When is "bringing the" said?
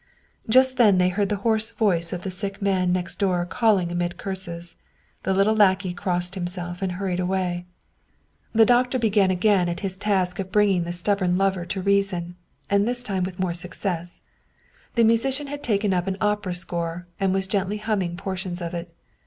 10.51-10.91